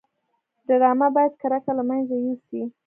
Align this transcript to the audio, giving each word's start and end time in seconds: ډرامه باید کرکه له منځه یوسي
ډرامه 0.67 1.07
باید 1.15 1.33
کرکه 1.41 1.71
له 1.77 1.83
منځه 1.89 2.15
یوسي 2.25 2.61